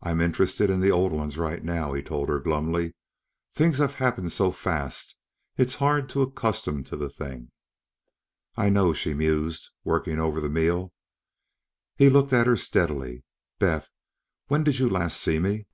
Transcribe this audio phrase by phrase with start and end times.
[0.00, 2.94] "I'm interested in the old ones right now," he told her glumly.
[3.52, 5.16] "Things have happened so fast,
[5.56, 7.50] it's hard to accustom to the thing."
[8.56, 10.92] "I know," she mused, working over the meal.
[11.96, 13.24] He looked at her steadily.
[13.58, 13.90] "Beth?
[14.46, 15.66] When did you last see me?"